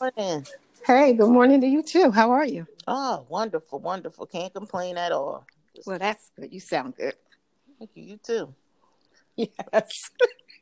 [0.00, 0.46] morning.
[0.86, 2.10] Hey, good morning to you too.
[2.10, 2.66] How are you?
[2.86, 4.26] Oh, wonderful, wonderful.
[4.26, 5.44] Can't complain at all.
[5.74, 6.52] Just, Well, that's good.
[6.52, 7.14] You sound good.
[7.78, 8.02] thank you.
[8.02, 8.54] You too.
[9.36, 10.10] Yes.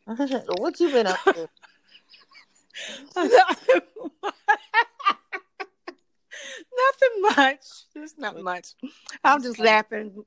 [0.58, 1.49] what you been up to?
[6.76, 7.60] Nothing much.
[7.94, 8.71] Just not much.
[9.22, 10.24] I'm just laughing,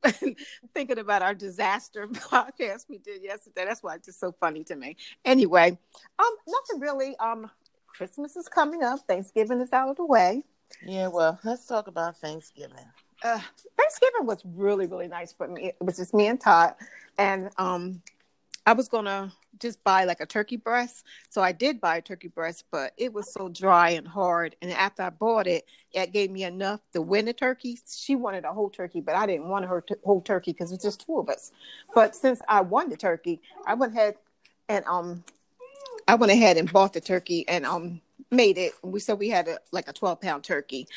[0.74, 3.66] thinking about our disaster podcast we did yesterday.
[3.66, 4.96] That's why it's just so funny to me.
[5.26, 5.78] Anyway,
[6.18, 7.18] um, nothing really.
[7.18, 7.52] Um,
[7.98, 9.00] Christmas is coming up.
[9.08, 10.44] Thanksgiving is out of the way.
[10.86, 12.86] Yeah, well, let's talk about Thanksgiving.
[13.24, 13.40] uh,
[13.78, 15.68] Thanksgiving was really really nice for me.
[15.70, 16.76] It was just me and Todd,
[17.18, 18.02] and um,
[18.66, 21.06] I was gonna just buy like a turkey breast.
[21.30, 24.56] So I did buy a turkey breast, but it was so dry and hard.
[24.62, 27.80] And after I bought it, it gave me enough to win a turkey.
[27.90, 30.84] She wanted a whole turkey, but I didn't want her t- whole turkey because it's
[30.84, 31.52] just two of us.
[31.96, 34.16] But since I won the turkey, I went ahead
[34.70, 35.24] and um,
[36.08, 38.74] I went ahead and bought the turkey and um made it.
[38.84, 40.88] We said we had a like a twelve pound turkey,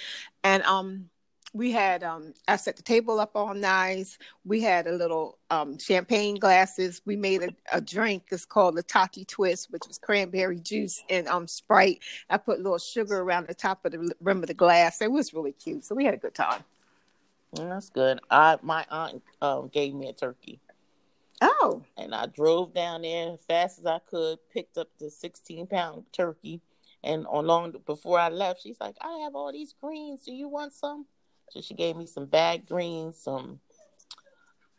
[0.44, 1.11] and um
[1.52, 4.19] we had um I set the table up all nice.
[4.44, 7.02] We had a little um champagne glasses.
[7.05, 8.25] We made a, a drink.
[8.30, 12.00] It's called the Tati Twist, which was cranberry juice and um Sprite.
[12.28, 15.02] I put a little sugar around the top of the rim of the glass.
[15.02, 15.84] It was really cute.
[15.84, 16.64] So we had a good time.
[17.56, 18.20] Mm, That's good.
[18.30, 20.61] I my aunt um, gave me a turkey,
[21.41, 25.66] Oh, and I drove down there as fast as I could, picked up the 16
[25.66, 26.60] pound turkey,
[27.02, 30.24] and on long before I left, she's like, "I have all these greens.
[30.24, 31.06] Do you want some?"
[31.50, 33.61] So she gave me some bag greens, some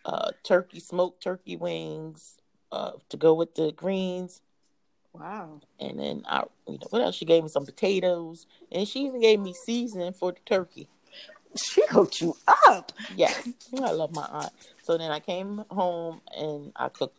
[0.06, 2.38] uh, turkey smoked turkey wings
[2.72, 4.42] uh, to go with the greens.
[5.14, 5.62] wow.
[5.80, 7.16] And then I, you know, what else?
[7.16, 10.88] She gave me some potatoes, and she even gave me seasoning for the turkey.
[11.56, 12.36] She hooked you
[12.68, 12.92] up.
[13.16, 14.54] Yes, I love my aunt.
[14.84, 17.18] So then I came home and I cooked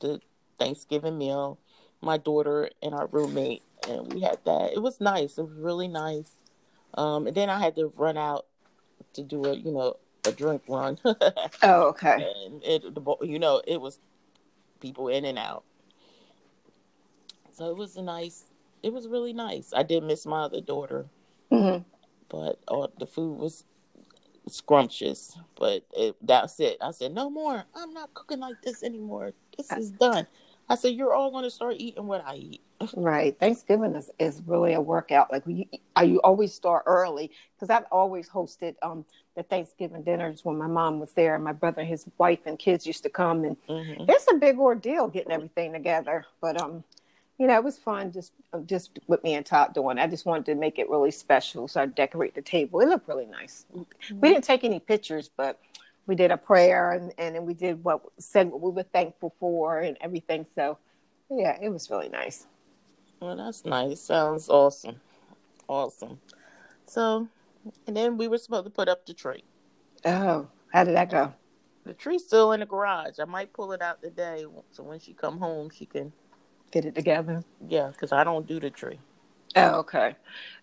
[0.00, 0.20] the
[0.58, 1.58] Thanksgiving meal.
[2.02, 4.72] My daughter and our roommate, and we had that.
[4.72, 5.36] It was nice.
[5.36, 6.30] It was really nice.
[6.94, 8.46] Um, and then I had to run out
[9.12, 10.98] to do a, you know, a drink run,
[11.62, 12.26] Oh, okay.
[12.44, 13.98] and it, the, you know, it was
[14.80, 15.64] people in and out.
[17.52, 18.44] So it was a nice.
[18.82, 19.72] It was really nice.
[19.76, 21.06] I did miss my other daughter.
[21.50, 21.78] hmm
[22.30, 23.64] but uh, the food was
[24.48, 25.36] scrumptious.
[25.58, 26.78] But it, that's it.
[26.80, 27.64] I said, no more.
[27.74, 29.32] I'm not cooking like this anymore.
[29.56, 30.26] This is done.
[30.68, 32.62] I said, you're all going to start eating what I eat.
[32.96, 33.38] Right.
[33.38, 35.30] Thanksgiving is, is really a workout.
[35.32, 39.04] Like we, I, you always start early because I've always hosted um
[39.36, 42.58] the Thanksgiving dinners when my mom was there and my brother, and his wife, and
[42.58, 46.26] kids used to come, and hmm it's a big ordeal getting everything together.
[46.40, 46.84] But um,
[47.40, 48.34] you know, it was fun just
[48.66, 49.98] just with me and Todd doing.
[49.98, 52.80] I just wanted to make it really special, so I decorate the table.
[52.80, 53.64] It looked really nice.
[54.12, 55.58] We didn't take any pictures, but
[56.06, 59.34] we did a prayer and and then we did what said what we were thankful
[59.40, 60.44] for and everything.
[60.54, 60.76] So
[61.30, 62.46] yeah, it was really nice.
[63.20, 64.02] Well, that's nice.
[64.02, 65.00] Sounds awesome.
[65.66, 66.20] Awesome.
[66.84, 67.26] So,
[67.86, 69.44] and then we were supposed to put up the tree.
[70.04, 71.32] Oh, how did that go?
[71.84, 73.18] The tree's still in the garage.
[73.18, 76.12] I might pull it out today, so when she come home, she can.
[76.70, 77.42] Get it together.
[77.68, 78.98] Yeah, because I don't do the tree.
[79.56, 80.14] Oh, okay.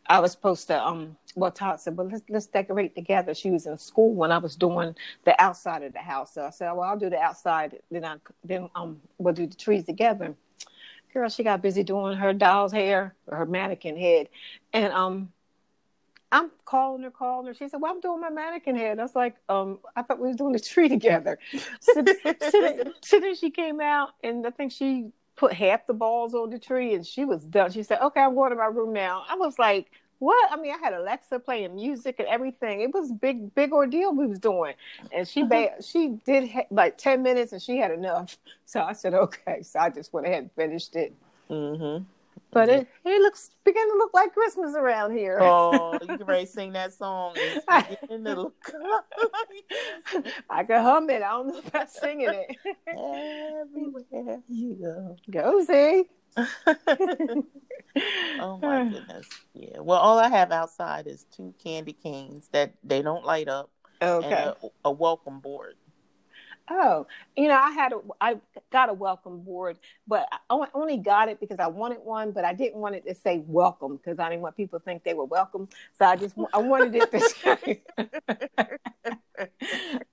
[0.09, 3.33] I was supposed to um well Todd said, Well let's let's decorate together.
[3.33, 4.95] She was in school when I was doing
[5.25, 6.33] the outside of the house.
[6.33, 9.55] So I said, Well I'll do the outside, then I then um we'll do the
[9.55, 10.35] trees together.
[11.13, 14.29] Girl, she got busy doing her doll's hair or her mannequin head.
[14.71, 15.33] And um
[16.31, 17.53] I'm calling her, calling her.
[17.53, 20.27] She said, "Well, I'm doing my mannequin head." I was like, "Um, I thought we
[20.27, 21.39] was doing the tree together."
[21.79, 22.03] So,
[22.49, 22.67] so,
[23.01, 26.59] so then she came out, and I think she put half the balls on the
[26.59, 27.71] tree, and she was done.
[27.71, 29.89] She said, "Okay, I'm going to my room now." I was like,
[30.19, 32.81] "What?" I mean, I had Alexa playing music and everything.
[32.81, 34.73] It was big, big ordeal we was doing,
[35.13, 38.37] and she ba- she did ha- like ten minutes, and she had enough.
[38.65, 41.13] So I said, "Okay." So I just went ahead and finished it.
[41.49, 42.03] Mm-hmm.
[42.51, 45.39] But it it looks beginning to look like Christmas around here.
[45.41, 47.33] Oh, you can ready sing that song.
[47.35, 48.55] It's to look
[50.49, 51.21] I can hum it.
[51.21, 52.55] I don't know about singing it.
[52.87, 55.15] everywhere you go.
[55.31, 56.05] Go see.
[58.39, 59.27] oh my goodness.
[59.53, 59.79] Yeah.
[59.79, 63.69] Well, all I have outside is two candy canes that they don't light up
[64.01, 64.27] Okay.
[64.27, 64.55] and a,
[64.85, 65.75] a welcome board.
[66.69, 68.37] Oh, you know, I had a, I
[68.71, 69.77] got a welcome board,
[70.07, 73.15] but I only got it because I wanted one, but I didn't want it to
[73.15, 75.69] say welcome because I didn't want people to think they were welcome.
[75.97, 77.81] So I just I wanted it to say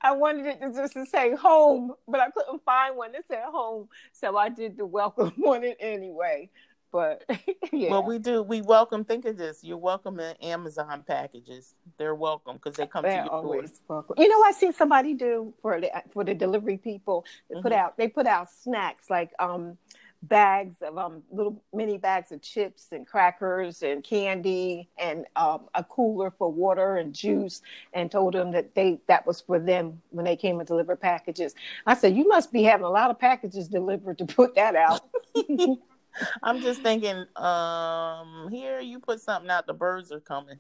[0.00, 3.42] I wanted it to just to say home, but I couldn't find one that said
[3.46, 6.50] home, so I did the welcome one anyway.
[6.94, 7.24] But
[7.72, 8.40] yeah, Well, we do.
[8.44, 9.04] We welcome.
[9.04, 9.64] Think of this.
[9.64, 11.74] You're welcome in Amazon packages.
[11.98, 13.34] They're welcome because they come to They're your door.
[13.56, 14.14] always welcome.
[14.16, 17.24] You know, what I seen somebody do for the for the delivery people.
[17.50, 17.76] They put Mhm.
[17.78, 19.76] out they put out snacks like um
[20.22, 25.82] bags of um little mini bags of chips and crackers and candy and um, a
[25.82, 27.60] cooler for water and juice
[27.92, 31.56] and told them that they that was for them when they came and delivered packages.
[31.86, 35.00] I said, You must be having a lot of packages delivered to put that out.
[36.42, 40.58] I'm just thinking, um, here you put something out, the birds are coming.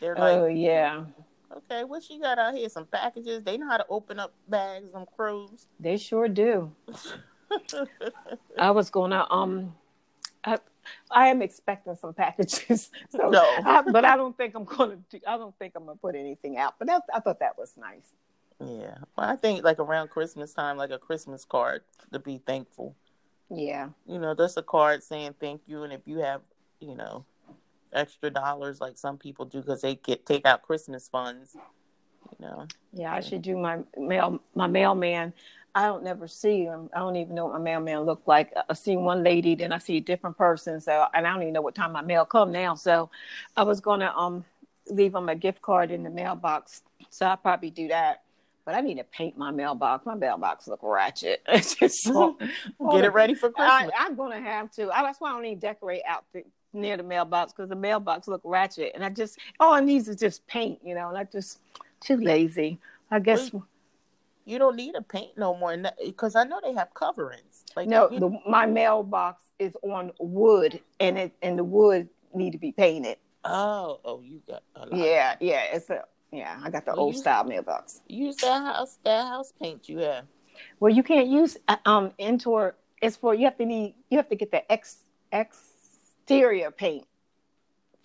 [0.00, 1.04] They're like, Oh yeah.
[1.56, 2.68] Okay, what you got out here?
[2.68, 3.42] Some packages.
[3.42, 5.66] They know how to open up bags, them crows.
[5.80, 6.72] They sure do.
[8.58, 9.74] I was gonna um
[10.44, 10.58] I,
[11.10, 12.90] I am expecting some packages.
[13.10, 13.42] So no.
[13.64, 16.58] I, but I don't think I'm gonna do, I don't think I'm gonna put anything
[16.58, 16.74] out.
[16.78, 18.14] But I thought that was nice.
[18.60, 18.98] Yeah.
[19.16, 21.82] Well I think like around Christmas time, like a Christmas card
[22.12, 22.94] to be thankful.
[23.50, 23.88] Yeah.
[24.06, 26.42] You know, just a card saying thank you and if you have,
[26.80, 27.24] you know,
[27.92, 31.54] extra dollars like some people do because they get take out Christmas funds.
[31.54, 32.66] You know.
[32.92, 35.32] Yeah, I should do my mail my mailman.
[35.74, 36.90] I don't never see him.
[36.94, 38.52] I don't even know what my mailman look like.
[38.68, 40.80] I see one lady, then I see a different person.
[40.80, 42.74] So, and I don't even know what time my mail come now.
[42.74, 43.10] So,
[43.56, 44.44] I was gonna um
[44.90, 46.82] leave him a gift card in the mailbox.
[47.10, 48.22] So I'll probably do that.
[48.68, 50.04] But I need to paint my mailbox.
[50.04, 51.40] My mailbox look ratchet.
[51.88, 52.36] So,
[52.92, 53.90] get it ready for Christmas.
[53.98, 54.90] I, am gonna have to.
[54.90, 56.44] I, that's why I don't even decorate out the,
[56.74, 58.92] near the mailbox because the mailbox look ratchet.
[58.94, 61.08] And I just all it needs is just paint, you know.
[61.08, 61.60] And I just
[62.00, 62.78] too lazy.
[63.10, 63.50] I guess.
[63.54, 63.66] Well,
[64.44, 65.74] you don't need a paint no more
[66.04, 67.64] because I know they have coverings.
[67.74, 72.58] Like no, the, my mailbox is on wood, and it and the wood need to
[72.58, 73.16] be painted.
[73.46, 74.62] Oh, oh, you got
[74.92, 75.62] yeah, yeah.
[75.72, 76.60] It's a yeah.
[76.62, 78.00] I got the well, old use, style mailbox.
[78.08, 80.24] Use that house that house paint you have.
[80.80, 82.76] Well, you can't use uh, um indoor.
[83.00, 84.98] It's for you have to need you have to get the ex
[85.32, 87.06] exterior paint.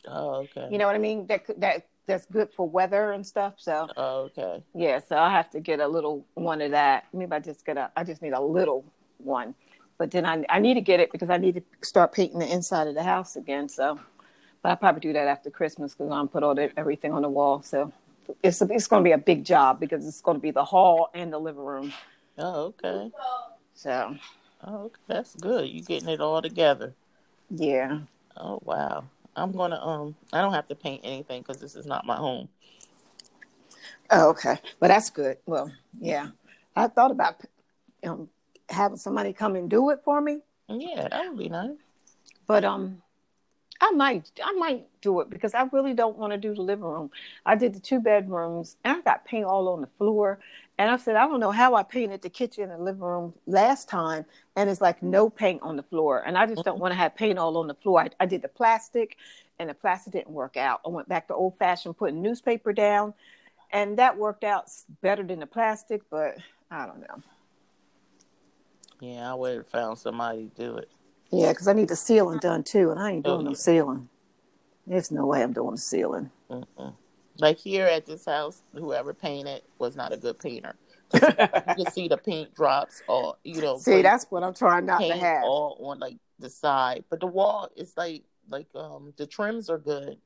[0.07, 0.67] Oh, okay.
[0.71, 1.27] You know what I mean?
[1.27, 3.55] That that that's good for weather and stuff.
[3.57, 4.99] So oh, okay, yeah.
[4.99, 7.05] So I have to get a little one of that.
[7.13, 7.91] Maybe I just get a.
[7.95, 8.85] I just need a little
[9.17, 9.55] one,
[9.97, 12.51] but then I I need to get it because I need to start painting the
[12.51, 13.69] inside of the house again.
[13.69, 13.99] So,
[14.61, 17.29] but I'll probably do that after Christmas because I'm put all the, everything on the
[17.29, 17.61] wall.
[17.61, 17.91] So
[18.41, 21.09] it's it's going to be a big job because it's going to be the hall
[21.13, 21.93] and the living room.
[22.37, 23.11] Oh, okay.
[23.73, 24.15] So.
[24.65, 25.01] Oh, okay.
[25.07, 25.67] that's good.
[25.67, 26.93] You getting it all together.
[27.49, 27.99] Yeah.
[28.37, 29.05] Oh wow.
[29.35, 32.49] I'm gonna um I don't have to paint anything because this is not my home.
[34.09, 35.37] Oh, okay, Well, that's good.
[35.45, 36.29] Well, yeah,
[36.75, 37.41] I thought about
[38.03, 38.29] um
[38.69, 40.39] having somebody come and do it for me.
[40.69, 41.71] Yeah, that would be nice.
[42.47, 43.01] But um,
[43.83, 46.85] I might I might do it because I really don't want to do the living
[46.85, 47.11] room.
[47.45, 50.39] I did the two bedrooms and I got paint all on the floor.
[50.77, 53.89] And I said, I don't know how I painted the kitchen and living room last
[53.89, 54.25] time,
[54.55, 56.23] and it's like no paint on the floor.
[56.25, 58.01] And I just don't want to have paint all on the floor.
[58.01, 59.17] I, I did the plastic,
[59.59, 60.81] and the plastic didn't work out.
[60.83, 63.13] I went back to old fashioned putting newspaper down,
[63.71, 64.65] and that worked out
[65.01, 66.37] better than the plastic, but
[66.71, 67.21] I don't know.
[68.99, 70.89] Yeah, I would have found somebody to do it.
[71.33, 73.49] Yeah, because I need the ceiling done too, and I ain't doing oh, yeah.
[73.49, 74.09] no ceiling.
[74.85, 76.29] There's no way I'm doing the ceiling.
[76.49, 76.93] Mm-mm.
[77.39, 80.75] Like here at this house, whoever painted was not a good painter.
[81.13, 83.77] you can see the paint drops, or you know.
[83.77, 85.43] See, that's what I'm trying not to have.
[85.43, 89.79] All on like the side, but the wall is like like um the trims are
[89.79, 90.17] good,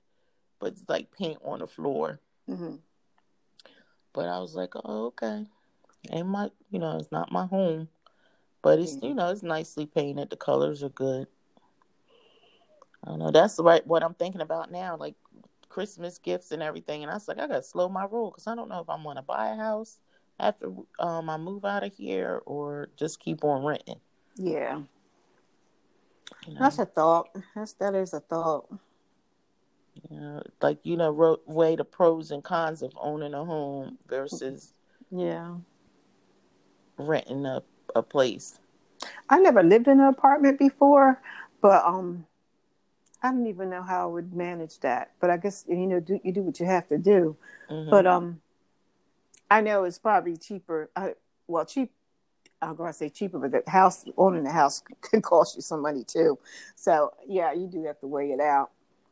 [0.59, 2.19] but it's like paint on the floor.
[2.50, 2.75] Mm-hmm.
[4.12, 5.45] But I was like, oh okay,
[6.12, 7.88] ain't my you know it's not my home,
[8.62, 9.07] but it's mm-hmm.
[9.07, 10.30] you know it's nicely painted.
[10.30, 11.28] The colors are good.
[13.04, 13.31] I don't know.
[13.31, 13.85] That's right.
[13.85, 15.16] What I'm thinking about now, like
[15.69, 17.04] Christmas gifts and everything.
[17.04, 19.04] And I was like, I gotta slow my roll because I don't know if I'm
[19.04, 19.99] gonna buy a house
[20.40, 23.99] after um, I move out of here or just keep on renting.
[24.35, 24.81] Yeah,
[26.45, 26.59] you know?
[26.59, 27.30] that's a thought.
[27.56, 28.68] That's that is a thought.
[30.09, 34.73] You know, like you know, weigh the pros and cons of owning a home versus
[35.09, 35.56] yeah
[36.97, 37.61] renting a
[37.97, 38.59] a place.
[39.30, 41.21] I never lived in an apartment before,
[41.61, 42.25] but um,
[43.21, 46.19] I don't even know how I would manage that, but I guess you know, do,
[46.23, 47.35] you do what you have to do.
[47.69, 47.89] Mm-hmm.
[47.89, 48.42] But um,
[49.49, 50.89] I know it's probably cheaper.
[50.95, 51.09] Uh,
[51.47, 51.92] well, cheap.
[52.59, 55.81] I'm going to say cheaper, but the house owning the house can cost you some
[55.81, 56.39] money too.
[56.75, 58.71] So yeah, you do have to weigh it out.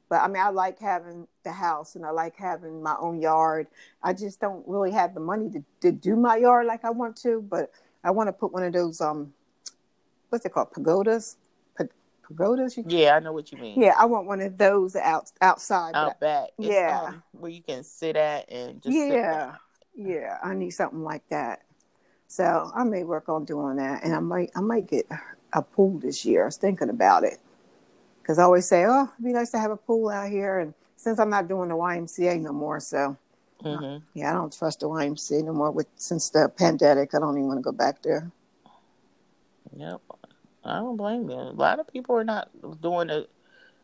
[0.09, 3.67] But I mean, I like having the house and I like having my own yard.
[4.03, 7.15] I just don't really have the money to, to do my yard like I want
[7.17, 7.71] to, but
[8.05, 9.33] I want to put one of those um,
[10.29, 11.37] what's it called, pagodas
[12.27, 12.77] pagodas.
[12.77, 13.79] You Yeah, I know what you mean.
[13.79, 15.95] Yeah, I want one of those out outside.
[15.95, 16.49] Out back.
[16.57, 18.95] It's, yeah, um, where you can sit at and just.
[18.95, 19.55] Yeah,
[19.95, 20.37] yeah.
[20.43, 21.61] I need something like that.
[22.27, 25.07] So I may work on doing that, and I might I might get
[25.53, 26.43] a pool this year.
[26.43, 27.37] I was thinking about it
[28.21, 30.73] because I always say, "Oh, it'd be nice to have a pool out here." And
[30.97, 33.17] since I'm not doing the YMCA no more, so
[33.63, 34.03] mm-hmm.
[34.13, 35.71] yeah, I don't trust the YMCA no more.
[35.71, 38.31] With since the pandemic, I don't even want to go back there.
[39.75, 40.01] Yep,
[40.63, 41.35] I don't blame you.
[41.35, 42.49] A lot of people are not
[42.81, 43.29] doing it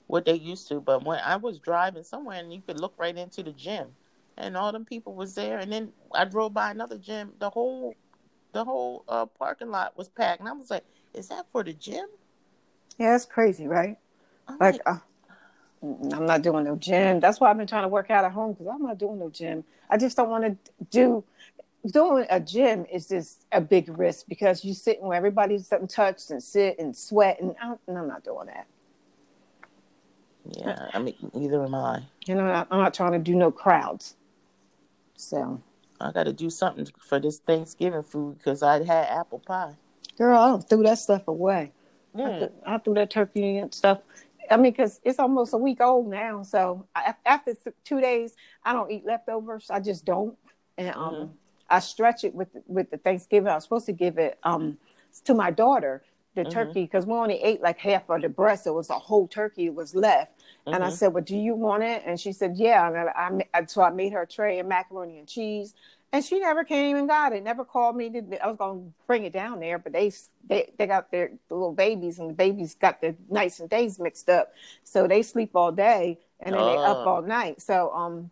[0.08, 0.80] what they used to.
[0.80, 3.88] But when I was driving somewhere and you could look right into the gym,
[4.38, 7.34] and all them people was there, and then I drove by another gym.
[7.40, 7.96] The whole
[8.54, 11.74] the whole uh, parking lot was packed, and I was like, "Is that for the
[11.74, 12.08] gym?"
[12.98, 13.98] Yeah, it's crazy, right?
[14.48, 14.98] I'm Like, uh,
[15.84, 17.20] I'm not doing no gym.
[17.20, 19.30] That's why I've been trying to work out at home because I'm not doing no
[19.30, 19.64] gym.
[19.90, 21.24] I just don't want to do.
[21.92, 26.30] Doing a gym is just a big risk because you sitting where everybody's getting touched
[26.30, 28.68] and sit and sweat, and, I, and I'm not doing that.
[30.46, 32.04] yeah, I mean, neither am I.
[32.28, 34.16] You know, I- I'm not trying to do no crowds.
[35.16, 35.60] So,
[36.00, 39.76] I got to do something for this Thanksgiving food because I had apple pie.
[40.18, 41.72] girl, I don't threw that stuff away.
[42.14, 42.40] I, Mm.
[42.40, 44.00] th- I threw that turkey and stuff.
[44.52, 46.44] I mean, because it's almost a week old now.
[46.44, 49.70] So I, after th- two days, I don't eat leftovers.
[49.72, 50.38] I just don't.
[50.78, 51.30] And um, Mhm.
[51.70, 53.50] I stretch it with with the Thanksgiving.
[53.50, 54.78] I was supposed to give it um
[55.26, 56.04] to my daughter
[56.36, 56.52] the Mhm.
[56.52, 58.68] turkey because we only ate like half of the breast.
[58.68, 60.34] It was a whole turkey was left.
[60.72, 60.92] And I Mhm.
[60.92, 63.90] said, "Well, do you want it?" And she said, "Yeah." And I, I so I
[63.92, 65.76] made her a tray of macaroni and cheese,
[66.14, 67.44] and she never came and got it.
[67.44, 68.10] Never called me.
[68.10, 70.12] to- I was going to bring it down there, but they
[70.48, 74.30] they they got their little babies, and the babies got their nights and days mixed
[74.30, 74.54] up,
[74.84, 77.10] so they sleep all day and then they up Oh.
[77.10, 77.62] all night.
[77.62, 78.32] So um,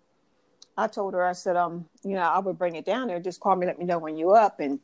[0.78, 3.20] I told her, I said, um, you know, I would bring it down there.
[3.20, 4.60] Just call me, let me know when you up.
[4.60, 4.80] And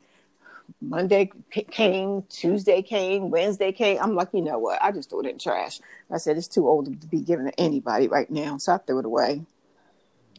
[0.81, 1.31] Monday
[1.71, 3.97] came, Tuesday came, Wednesday came.
[4.01, 4.81] I'm like, you know what?
[4.83, 5.79] I just threw it in trash.
[6.11, 8.99] I said it's too old to be given to anybody right now, so I threw
[8.99, 9.41] it away.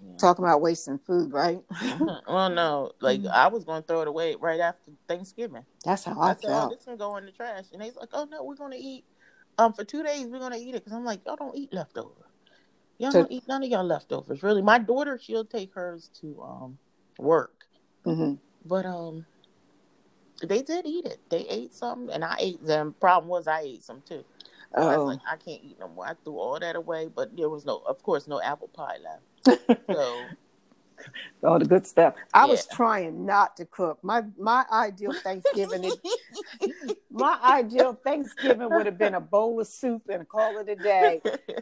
[0.03, 0.17] Yeah.
[0.19, 1.61] Talking about wasting food, right?
[1.71, 2.21] Mhm.
[2.29, 5.65] Well, no, like I was going to throw it away right after Thanksgiving.
[5.85, 6.71] That's how I, I, said, "Oh, felt.
[6.71, 9.05] this can go in the trash," and they's like, "Oh no, we're gonna eat.
[9.59, 12.13] Um, for two days we're gonna eat it." Because I'm like, "Y'all don't eat leftovers.
[12.99, 14.43] Y'all So- don't eat none of y'all leftovers.
[14.43, 16.79] Really, my daughter, she'll take hers to um
[17.19, 17.67] work,
[18.05, 18.35] hmm
[18.65, 19.25] but um,
[20.43, 21.19] they did eat it.
[21.31, 22.95] They ate some, and I ate them.
[23.01, 24.25] Problem was, I ate some too.
[24.75, 26.07] So I was Oh, like, I can't eat no more.
[26.07, 29.61] I threw all that away, but there was no, of course, no apple pie left.
[29.91, 30.17] So
[31.43, 32.15] all the good stuff.
[32.35, 33.99] I was trying not to cook.
[34.03, 40.03] My my ideal Thanksgiving, it, my ideal Thanksgiving would have been a bowl of soup
[40.09, 41.21] and a call it a day.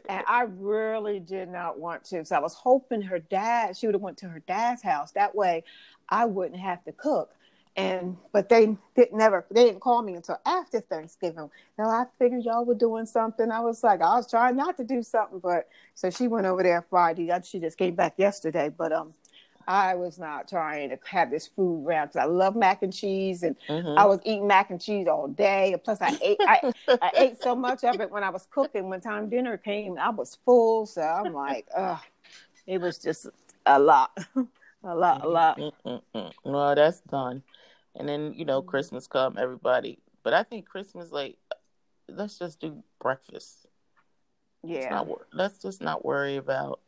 [0.09, 2.25] and I really did not want to.
[2.25, 5.13] So I was hoping her dad, she would have went to her dad's house.
[5.13, 5.65] That way,
[6.09, 7.35] I wouldn't have to cook.
[7.77, 9.45] And but they did never.
[9.51, 11.51] They didn't call me until after Thanksgiving.
[11.77, 13.51] Now I figured y'all were doing something.
[13.51, 16.63] I was like, I was trying not to do something, but so she went over
[16.63, 17.31] there Friday.
[17.43, 19.13] She just came back yesterday, but um.
[19.67, 23.43] I was not trying to have this food around because I love mac and cheese,
[23.43, 23.95] and Mhm.
[23.97, 25.75] I was eating mac and cheese all day.
[25.83, 28.91] Plus, I ate I, I ate so much of it when I was cooking.
[28.91, 30.85] When time dinner came, I was full.
[30.85, 31.99] So I'm like, ugh,
[32.67, 33.27] it was just
[33.65, 34.11] a lot,
[34.85, 35.59] a lot, a lot.
[35.59, 36.33] Mm-mm-mm.
[36.45, 37.43] Well, that's done.
[37.97, 39.99] And then, you know, Christmas come, everybody.
[40.23, 41.37] But I think Christmas, like,
[42.09, 43.67] let's just do breakfast.
[44.63, 46.81] Let's, Yeah, not, wor- let's just not worry about.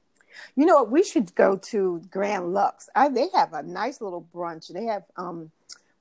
[0.57, 0.91] you know what?
[0.91, 2.89] We should go to Grand Lux.
[2.95, 4.73] I, they have a nice little brunch.
[4.73, 5.51] They have um,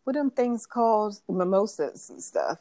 [0.05, 1.19] what are them things called?
[1.29, 2.59] Mimosas and stuff.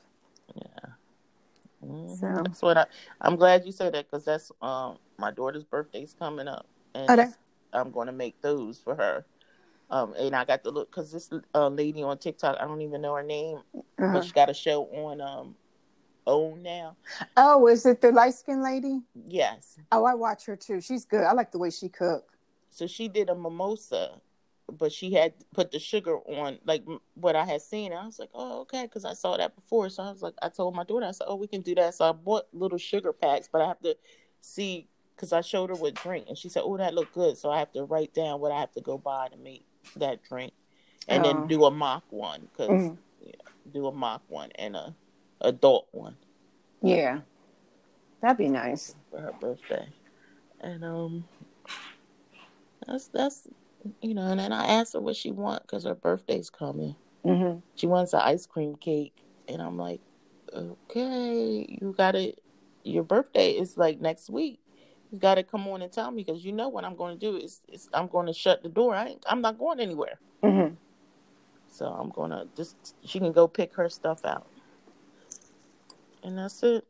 [1.84, 2.18] Mhm.
[2.18, 2.86] So- That's what I.
[3.20, 7.16] I'm glad you said that because that's um my daughter's birthday's coming up, and Oh,
[7.16, 7.36] that-
[7.72, 9.24] I'm going to make those for her.
[9.94, 13.00] Um, and I got to look because this uh, lady on TikTok, I don't even
[13.00, 14.12] know her name, Uh-huh.
[14.12, 15.54] but she got a show on um,
[16.26, 16.96] OWN now.
[17.36, 19.02] Oh, is it the light skinned lady?
[19.28, 20.80] Yes, Oh, I watch her too.
[20.80, 21.22] She's good.
[21.22, 22.24] I like the way she cook.
[22.70, 24.20] so she did a mimosa,
[24.80, 26.82] but she had put the sugar on like
[27.14, 27.92] what I had seen.
[27.92, 29.88] I was like, oh, okay, because I saw that before.
[29.90, 31.94] So I was like, I told my daughter, I said, oh, we can do that.
[31.94, 33.96] So I bought little sugar packs, but I have to
[34.40, 37.38] see because I showed her what drink, and she said, oh, that looked good.
[37.38, 39.64] So I have to write down what I have to go buy to make
[39.96, 40.52] that drink,
[41.08, 41.28] and Oh.
[41.28, 42.98] then do a mock one because Mhm.
[43.72, 44.94] do a mock one and a
[45.40, 46.16] adult one
[46.82, 47.20] Yeah,
[48.20, 48.94] that'd be nice.
[49.10, 49.88] for her birthday,
[50.60, 51.24] and um,
[52.86, 53.46] that's that's
[54.00, 56.96] you know, and then I asked her what she want because her birthday's coming.
[57.24, 59.14] hmm She wants an ice cream cake,
[59.48, 60.00] and I'm like,
[60.54, 62.40] okay, you got it.
[62.84, 64.60] Your birthday is like next week.
[65.14, 67.37] You gotta come on and tell me because you know what I'm going to do
[67.37, 68.97] is, is I'm going to shut the door.
[68.97, 70.18] I ain't, I'm not going anywhere.
[70.42, 70.75] hmm
[71.71, 74.49] So I'm gonna just she can go pick her stuff out,
[76.25, 76.85] and that's it.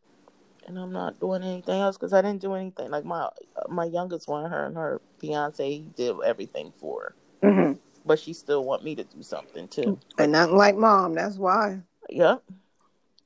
[0.67, 2.91] And I'm not doing anything else because I didn't do anything.
[2.91, 3.29] Like my
[3.69, 7.73] my youngest one, her and her fiance, he did everything for her, hmm
[8.07, 9.99] but she still want me to do something too.
[10.19, 11.15] And nothing like mom.
[11.15, 12.43] That's why Yep.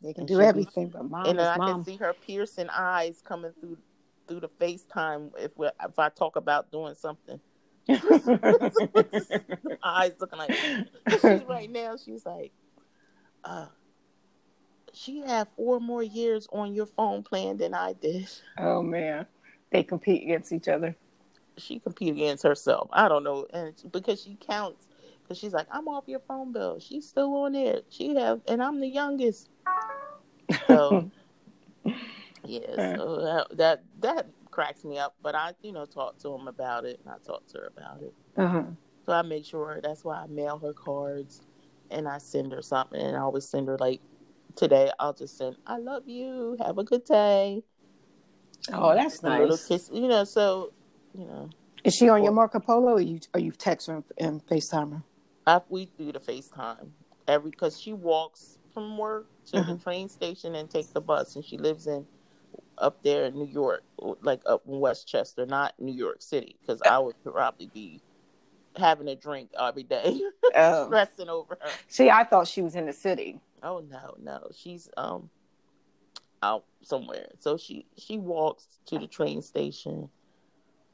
[0.03, 1.85] they can And do she be- everything, but mom and is I mom.
[1.85, 3.79] can see her piercing eyes coming through
[4.29, 7.41] through the FaceTime if we if I talk about doing something.
[9.83, 10.53] Eyes looking like
[11.11, 11.97] she's right now.
[11.97, 12.53] She's like,
[13.45, 13.67] uh,
[14.93, 18.29] she had four more years on your phone plan than I did.
[18.59, 19.27] Oh man,
[19.71, 20.95] they compete against each other.
[21.57, 22.89] She competed against herself.
[22.93, 24.87] I don't know, and because she counts,
[25.23, 26.79] because she's like, I'm off your phone bill.
[26.79, 27.81] She's still on there.
[27.89, 29.49] She have, and I'm the youngest.
[30.67, 31.11] So
[32.49, 35.15] yeah, so that, that that cracks me up.
[35.23, 38.03] But I, you know, talk to him about it, and I talk to her about
[38.03, 38.15] it.
[38.37, 38.63] Uh-huh.
[39.05, 41.43] So I make sure that's why I mail her cards
[41.91, 43.01] and I send her something.
[43.01, 44.01] And I always send her like
[44.57, 44.91] today.
[44.99, 46.57] I'll just send, "I love you.
[46.61, 47.63] Have a good day."
[48.73, 49.41] Oh, that's a nice.
[49.41, 50.25] little kiss, you know.
[50.25, 50.73] So,
[51.15, 51.49] you know,
[51.85, 54.93] Is she on your Marco Polo, or you or you text her and, and Facetime
[54.93, 55.03] her?
[55.47, 56.91] I, we do the FaceTime
[57.27, 59.73] every because she walks from work to Uh-huh.
[59.73, 62.07] the train station and takes the bus, and she lives in
[62.81, 63.83] up there in New York,
[64.23, 68.01] like up in Westchester, not New York City, because I would probably be
[68.77, 70.21] having a drink every day,
[70.55, 70.87] Oh.
[70.87, 71.71] stressing over her.
[71.89, 73.41] See, I thought she was in the city.
[73.63, 75.31] Oh no, no, she's um
[76.43, 77.29] out somewhere.
[77.39, 80.09] So she she walks to the train station,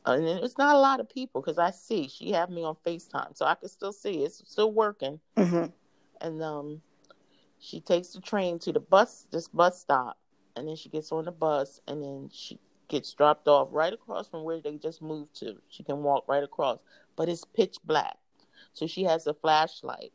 [0.06, 3.36] and it's not a lot of people because I see she have me on Facetime,
[3.36, 5.20] so I can still see it's still working.
[5.36, 5.66] Mm-hmm.
[6.20, 6.80] And um,
[7.58, 10.16] she takes the train to the bus this bus stop,
[10.56, 12.58] and then she gets on the bus, and then she
[12.88, 15.56] gets dropped off right across from where they just moved to.
[15.68, 16.78] She can walk right across,
[17.16, 18.16] but it's pitch black,
[18.72, 20.12] so she has a flashlight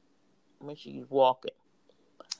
[0.60, 1.51] when she's walking.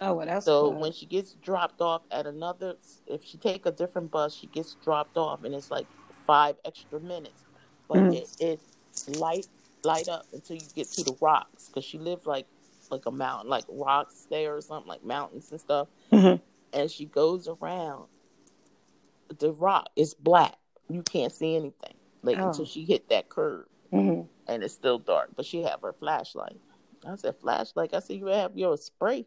[0.02, 0.80] Oh, well, that's So good.
[0.80, 2.76] when she gets dropped off at another,
[3.08, 5.88] if she take a different bus, she gets dropped off, and it's like
[6.26, 7.44] five extra minutes.
[7.88, 8.14] But Mm.
[8.14, 8.62] it, it
[9.18, 9.48] light
[9.84, 12.46] light up until you get to the rocks, because she lives like
[12.92, 15.88] like a mountain, like rocks there or something, like mountains and stuff.
[16.12, 16.40] Mhm.
[16.74, 18.06] And she goes around
[19.40, 19.90] the rock.
[19.96, 20.56] It's black.
[20.90, 22.48] You can't see anything, like Oh.
[22.48, 24.28] until she hit that curve, Mhm.
[24.48, 25.32] and it's still dark.
[25.36, 26.60] But she have her flashlight.
[27.06, 27.94] I said flashlight.
[27.94, 29.26] I said you have your spray.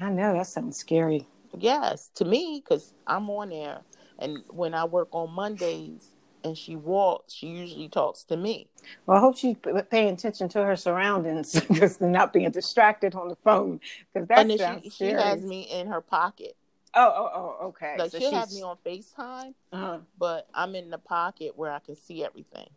[0.00, 1.28] I know that sounds scary.
[1.56, 3.82] Yes, to me, because I'm on there,
[4.18, 6.10] and when I work on Mondays
[6.42, 8.68] and she walks, she usually talks to me.
[9.06, 13.28] Well, I hope she's p- paying attention to her surroundings because not being distracted on
[13.28, 13.80] the phone.
[14.12, 16.56] Because that and sounds she, she has me in her pocket.
[16.96, 17.30] Oh, oh,
[17.60, 17.96] oh, okay.
[17.98, 19.98] Like So she'll have me on FaceTime, Uh-huh.
[20.18, 22.68] but I'm in the pocket where I can see everything.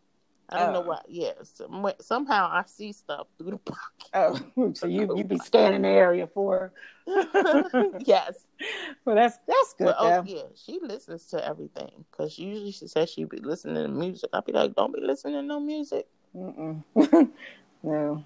[0.50, 0.88] I don't know Oh.
[0.88, 1.00] why.
[1.08, 4.08] Yeah, some, somehow I see stuff through the pocket.
[4.14, 6.72] Oh, so you you be scanning the area for
[8.06, 8.46] yes.
[9.04, 13.10] well, that's that's good But, oh yeah, she listens to everything because usually she says
[13.10, 14.30] she'd be listening to music.
[14.32, 16.06] I'll be like, don't be listening to no music.
[16.34, 18.24] No,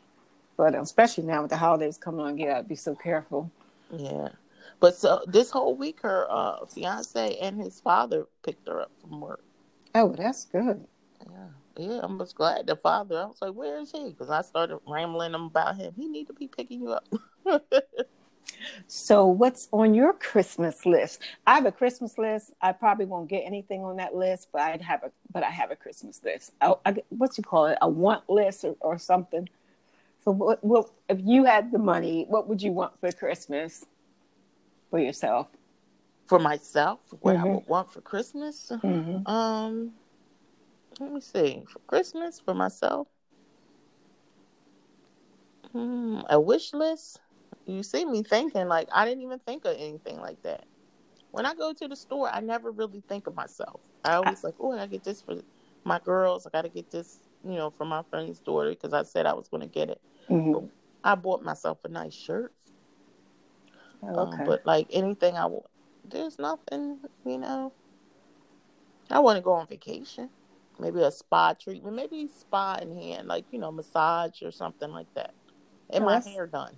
[0.57, 3.50] but especially now with the holidays coming on, you gotta be so careful.
[3.90, 4.28] Yeah.
[4.83, 9.21] But so this whole week, her uh, fiance and his father picked her up from
[9.21, 9.45] work.
[9.95, 10.85] Oh, that's good.
[11.21, 11.47] Yeah,
[11.79, 12.01] yeah.
[12.03, 13.16] I'm just glad the father.
[13.21, 15.95] I was like, "Where is he?" Because I started rambling him about him.
[15.97, 17.07] He need to be picking you up.
[18.87, 21.23] So, what's on your Christmas list?
[21.47, 22.53] I have a Christmas list.
[22.61, 25.71] I probably won't get anything on that list, but I have a but I have
[25.71, 26.53] a Christmas list.
[26.61, 27.79] I, I, what you call it?
[27.83, 29.49] A want list or, or something.
[30.25, 32.27] So, what, what if you had the money?
[32.29, 33.85] What would you want for Christmas
[34.92, 35.48] for yourself?
[36.26, 37.55] for myself, what I Mhm.
[37.57, 38.70] would want for Christmas.
[38.70, 39.26] Mm-hmm.
[39.26, 39.92] Um,
[41.00, 41.64] let me see.
[41.68, 43.09] For Christmas, for myself,
[45.72, 47.20] hmm, a wish list.
[47.66, 50.64] You see me thinking like I didn't even think of anything like that.
[51.33, 53.83] When I go to the store, I never really think of myself.
[54.05, 55.42] I always like, oh, I gotta get this for
[55.85, 56.46] my girls.
[56.46, 59.48] I gotta get this, you know, for my friend's daughter because I said I was
[59.48, 60.00] gonna get it.
[60.31, 60.66] Mm-hmm.
[61.05, 62.55] I bought myself a nice shirt.
[64.03, 64.45] Um, okay.
[64.45, 65.67] but like anything I want,
[66.05, 67.73] there's nothing, you know.
[69.11, 70.31] I want to go on vacation,
[70.79, 75.12] maybe a spa treatment, maybe spa in hand, like you know, massage or something like
[75.15, 75.35] that,
[75.91, 76.77] and Oh, my that's- hair done.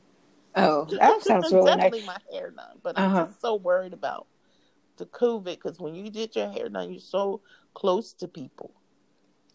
[0.57, 1.77] oh, that sounds really nice.
[1.77, 3.25] Definitely my hair done, but I'm Uh-huh.
[3.27, 4.27] just so worried about
[4.97, 7.41] the COVID because when you get your hair done, you're so
[7.75, 8.71] close to people.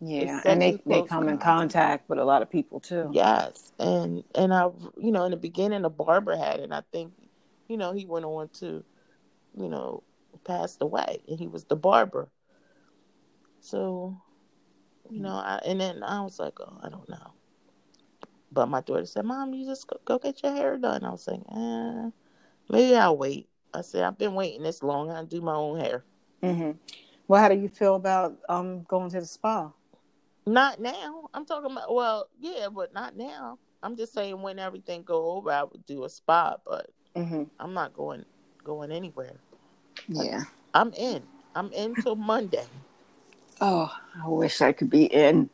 [0.01, 2.09] Yeah, and they, they come in contact.
[2.09, 3.09] with a lot of people too.
[3.13, 6.63] Yes, and and I, you know, in the beginning, the barber had it.
[6.63, 7.11] And I think,
[7.69, 8.83] you know, he went on to,
[9.55, 10.03] you know,
[10.43, 12.29] passed away, and he was the barber.
[13.61, 14.17] So,
[15.09, 17.33] you know, I and then I was like, oh, I don't know.
[18.51, 21.27] But my daughter said, "Mom, you just go, go get your hair done." I was
[21.27, 22.09] like, eh,
[22.69, 23.47] maybe I'll wait.
[23.73, 25.11] I said, I've been waiting this long.
[25.11, 26.03] I do my own hair.
[26.41, 26.71] Mm-hmm.
[27.27, 29.71] Well, how do you feel about um going to the spa?
[30.47, 31.29] Not now.
[31.33, 33.59] I'm talking about well, yeah, but not now.
[33.83, 37.73] I'm just saying when everything go over, I would do a spa, but hmm I'm
[37.73, 38.25] not going
[38.63, 39.35] going anywhere.
[40.07, 40.43] Yeah.
[40.73, 41.23] I'm in.
[41.55, 42.65] I'm in till Monday.
[43.61, 43.91] Oh,
[44.23, 45.49] I wish I could be in.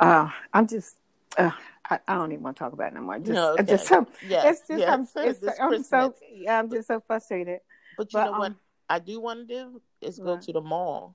[0.00, 0.96] Uh, I'm just.
[1.36, 1.50] Uh,
[1.90, 3.18] I, I don't even want to talk about it no more.
[3.18, 3.94] Just, No, I just okay.
[3.94, 4.88] so, Yes, it's just yes.
[4.88, 7.60] I'm, it's, I'm so yeah, I'm just so frustrated.
[7.96, 8.56] But you But, know what um,
[8.88, 10.42] I do want to do is go What?
[10.42, 11.14] to the mall.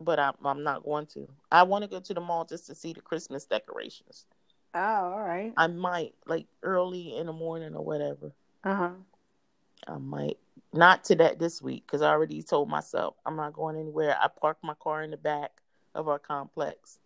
[0.00, 1.28] But I'm I'm not going to.
[1.52, 4.26] I want to go to the mall just to see the Christmas decorations.
[4.74, 5.52] Oh, all right.
[5.56, 8.32] I might like early in the morning or whatever.
[8.64, 8.90] Uh huh.
[9.86, 10.38] I might
[10.72, 14.16] not to that this week because I already told myself I'm not going anywhere.
[14.20, 15.50] I parked my car in the back
[15.94, 16.98] of our complex.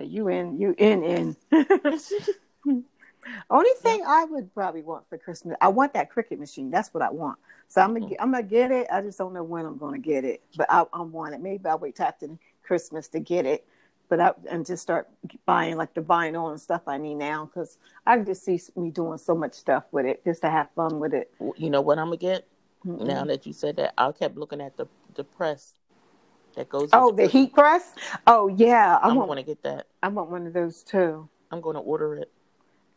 [0.00, 0.58] You in?
[0.58, 1.02] You in?
[1.04, 1.36] In.
[3.50, 6.70] Only thing I would probably want for Christmas, I want that Cricut machine.
[6.70, 7.38] That's what I want.
[7.68, 8.86] So I'm gonna, get- I'm gonna get it.
[8.90, 11.40] I just don't know when I'm gonna get it, but I, I want it.
[11.40, 12.28] Maybe I'll wait till after
[12.62, 13.66] Christmas to get it,
[14.10, 15.08] but I and just start
[15.46, 19.16] buying like the vinyl and stuff I need now because I just see me doing
[19.16, 21.32] so much stuff with it just to have fun with it.
[21.56, 22.46] You know what I'm gonna get?
[22.84, 23.06] Mm-mm.
[23.06, 25.74] Now that you said that, I kept looking at the the press
[26.56, 26.90] that goes.
[26.92, 27.32] Oh, the Christmas.
[27.32, 27.94] heat press.
[28.26, 29.38] Oh yeah, I I'm want.
[29.38, 29.86] to get that.
[30.02, 31.28] I want one of those too.
[31.50, 32.30] I'm going to order it.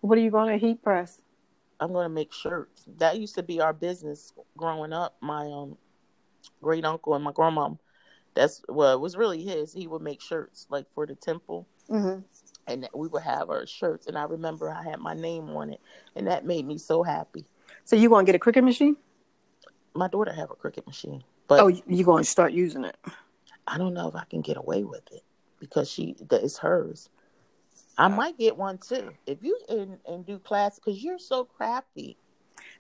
[0.02, 1.22] What are you going to heat press?
[1.80, 2.86] I'm going to make shirts.
[2.98, 5.16] That used to be our business growing up.
[5.22, 5.78] My um
[6.62, 7.70] great uncle and my grandma.
[8.36, 9.74] That's well, it was really his.
[9.74, 12.22] He would make shirts like for the temple, Mm-hmm.
[12.68, 14.08] and we would have our shirts.
[14.08, 15.82] And I remember I had my name on it,
[16.16, 17.46] and that made me so happy.
[17.86, 18.96] So you going to get a Cricut machine?
[19.94, 22.98] My daughter have a Cricut machine, but Oh, you going to start using it?
[23.68, 25.24] I don't know if I can get away with it
[25.60, 27.10] because she that is hers.
[27.98, 32.18] I might get one too if you and, and do class because you're so crafty.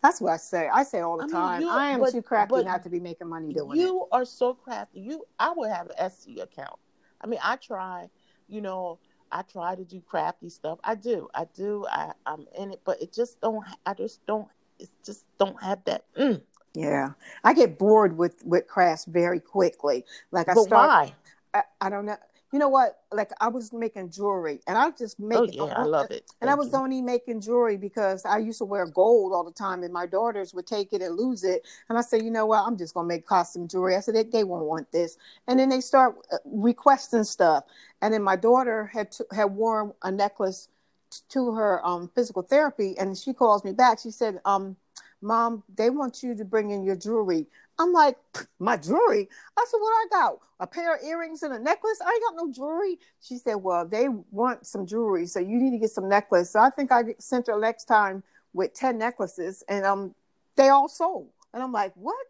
[0.03, 0.69] That's what I say.
[0.71, 1.61] I say all the I mean, time.
[1.61, 3.81] you- I am but- too crafty not to be making money doing it.
[3.81, 4.99] You are so crafty.
[4.99, 6.77] You, I would have an Etsy account.
[7.21, 8.09] I mean, I try.
[8.49, 8.99] You know,
[9.31, 10.77] I try to do crafty stuff.
[10.83, 11.29] I do.
[11.33, 11.87] I do.
[11.89, 13.65] I, I'm in it, but it just don't.
[13.85, 14.47] I just don't.
[14.77, 16.03] It just don't have that.
[16.15, 16.41] Mm.
[16.75, 17.11] Yeah,
[17.43, 20.03] I get bored with with crafts very quickly.
[20.31, 20.87] Like I But start.
[20.89, 21.13] why?
[21.53, 22.17] I, I don't know.
[22.53, 22.99] You know what?
[23.11, 25.55] Like I was making jewelry, and I just make Oh it.
[25.55, 26.31] yeah, I love it.
[26.39, 26.79] And I was you.
[26.79, 30.53] only making jewelry because I used to wear gold all the time, and my daughters
[30.53, 31.65] would take it and lose it.
[31.89, 32.63] And I said, you know what?
[32.65, 33.95] I'm just gonna make costume jewelry.
[33.95, 37.63] I said they, they won't want this, and then they start uh, requesting stuff.
[38.01, 40.69] And then my daughter had t- had worn a necklace
[41.09, 43.99] t- to her um, physical therapy, and she calls me back.
[43.99, 44.77] She said, um,
[45.23, 47.47] "Mom, they want you to bring in your jewelry."
[47.79, 48.17] I'm like,
[48.59, 49.27] my jewelry.
[49.57, 50.39] I said, what I got?
[50.59, 51.99] A pair of earrings and a necklace?
[52.05, 52.99] I ain't got no jewelry.
[53.21, 56.51] She said, well, they want some jewelry, so you need to get some necklace.
[56.51, 60.13] So I think I sent her next time with 10 necklaces and um
[60.55, 61.29] they all sold.
[61.53, 62.27] And I'm like, what?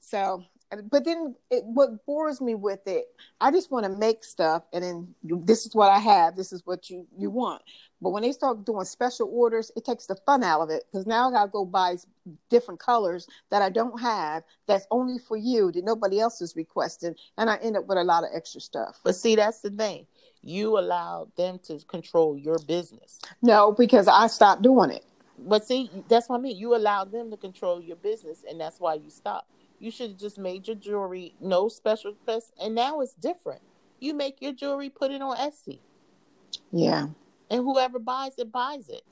[0.00, 0.42] So
[0.90, 3.06] but then it, what bores me with it,
[3.40, 6.52] I just want to make stuff and then you, this is what I have, this
[6.52, 7.62] is what you you want.
[8.00, 11.06] But when they start doing special orders, it takes the fun out of it because
[11.06, 11.96] now I gotta go buy
[12.50, 17.14] different colors that I don't have that's only for you that nobody else is requesting,
[17.38, 19.00] and I end up with a lot of extra stuff.
[19.02, 20.06] But see, that's the thing.
[20.42, 23.20] You allow them to control your business.
[23.42, 25.04] No, because I stopped doing it.
[25.38, 26.56] But see, that's what I mean.
[26.56, 29.48] You allow them to control your business, and that's why you stop.
[29.78, 33.62] You should have just made your jewelry no special press, and now it's different.
[34.00, 35.80] You make your jewelry, put it on Etsy,
[36.72, 37.08] Yeah,
[37.50, 39.02] and whoever buys it buys it.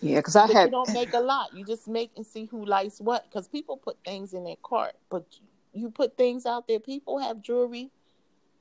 [0.00, 1.54] yeah, because I But had you don't make a lot.
[1.54, 3.24] You just make and see who likes what.
[3.30, 5.24] Because people put things in their cart, but
[5.72, 6.80] you put things out there.
[6.80, 7.90] People have jewelry.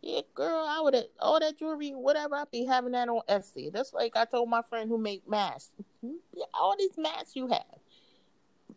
[0.01, 2.35] Yeah, girl, I would have all that jewelry, whatever.
[2.35, 3.71] I'd be having that on Etsy.
[3.71, 5.71] That's like I told my friend who make masks.
[6.53, 7.65] All these masks you have,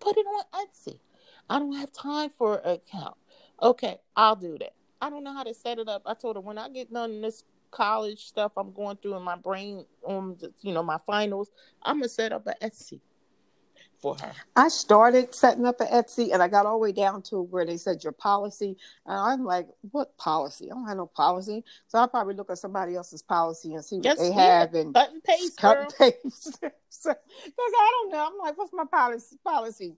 [0.00, 0.98] put it on Etsy.
[1.48, 3.16] I don't have time for an account.
[3.62, 4.72] Okay, I'll do that.
[5.00, 6.02] I don't know how to set it up.
[6.06, 9.36] I told her when I get done this college stuff I'm going through in my
[9.36, 11.50] brain, um, you know, my finals,
[11.82, 13.00] I'm gonna set up an Etsy
[14.00, 14.32] for her.
[14.54, 17.66] I started setting up an Etsy, and I got all the way down to where
[17.66, 18.76] they said your policy,
[19.06, 20.70] and I'm like, what policy?
[20.70, 23.96] I don't have no policy, so I'll probably look at somebody else's policy and see
[23.96, 24.60] what Yes, they yeah.
[24.60, 25.88] have and Cut and paste, cut girl.
[26.00, 26.58] and paste.
[27.02, 27.16] Because
[27.58, 28.24] I don't know.
[28.32, 29.36] I'm like, what's my policy?
[29.44, 29.96] Policy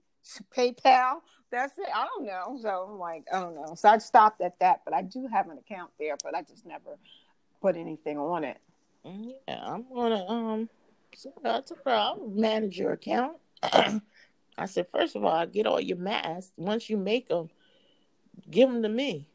[0.53, 1.21] PayPal.
[1.51, 1.87] That's it.
[1.93, 2.57] I don't know.
[2.61, 3.73] So I'm like, I don't know.
[3.75, 6.65] So I stopped at that, but I do have an account there, but I just
[6.65, 6.97] never
[7.61, 8.57] put anything on it.
[9.05, 10.69] Mm, Yeah, I'm gonna um.
[11.15, 13.37] So I told her I'll manage your account.
[13.63, 16.51] I said, first of all, I get all your masks.
[16.57, 17.49] Once you make them,
[18.49, 19.27] give them to me,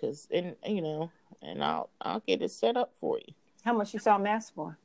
[0.00, 1.10] cause and you know,
[1.42, 3.34] and I'll I'll get it set up for you.
[3.64, 4.78] How much you sell masks for?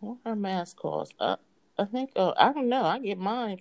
[0.00, 1.14] What her mask cost?
[1.20, 1.36] Uh,
[1.78, 2.84] I think uh, I don't know.
[2.84, 3.60] I get mine.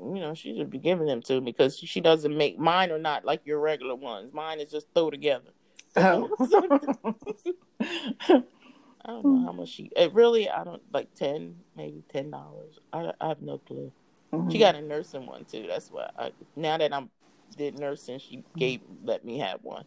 [0.00, 2.98] You know, she should be giving them to me because she doesn't make mine are
[2.98, 4.32] not like your regular ones.
[4.32, 5.50] Mine is just throw together.
[5.96, 6.30] Oh.
[7.80, 9.90] I don't know how much she.
[9.96, 12.78] It really, I don't like ten, maybe ten dollars.
[12.92, 13.90] I, I have no clue.
[14.32, 14.50] Mm-hmm.
[14.50, 15.66] She got a nursing one too.
[15.66, 16.10] That's why.
[16.18, 17.10] I, now that I'm
[17.56, 19.84] did nursing, she gave let me have one.